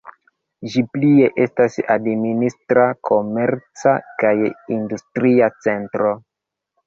[0.75, 3.93] Ĝi plie estas administra, komerca
[4.23, 4.33] kaj
[4.79, 6.15] industria centro.